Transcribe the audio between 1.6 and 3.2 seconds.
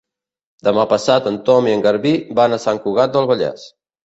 i en Garbí van a Sant Cugat